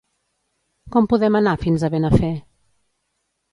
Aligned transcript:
Com 0.95 1.09
podem 1.11 1.37
anar 1.41 1.53
fins 1.65 1.85
a 1.89 1.93
Benafer? 1.97 2.33